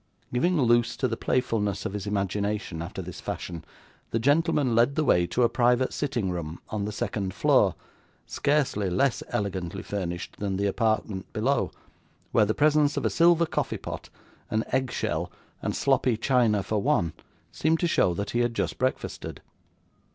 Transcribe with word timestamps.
Giving 0.33 0.59
loose 0.59 0.97
to 0.97 1.07
the 1.07 1.15
playfulness 1.15 1.85
of 1.85 1.93
his 1.93 2.07
imagination, 2.07 2.81
after 2.81 3.03
this 3.03 3.21
fashion, 3.21 3.63
the 4.09 4.17
gentleman 4.17 4.73
led 4.73 4.95
the 4.95 5.03
way 5.03 5.27
to 5.27 5.43
a 5.43 5.47
private 5.47 5.93
sitting 5.93 6.31
room 6.31 6.59
on 6.69 6.85
the 6.85 6.91
second 6.91 7.35
floor, 7.35 7.75
scarcely 8.25 8.89
less 8.89 9.21
elegantly 9.29 9.83
furnished 9.83 10.37
than 10.39 10.57
the 10.57 10.65
apartment 10.65 11.31
below, 11.33 11.69
where 12.31 12.45
the 12.45 12.55
presence 12.55 12.97
of 12.97 13.05
a 13.05 13.11
silver 13.11 13.45
coffee 13.45 13.77
pot, 13.77 14.09
an 14.49 14.63
egg 14.71 14.89
shell, 14.89 15.31
and 15.61 15.75
sloppy 15.75 16.17
china 16.17 16.63
for 16.63 16.81
one, 16.81 17.13
seemed 17.51 17.79
to 17.81 17.87
show 17.87 18.15
that 18.15 18.31
he 18.31 18.39
had 18.39 18.55
just 18.55 18.79
breakfasted. 18.79 19.39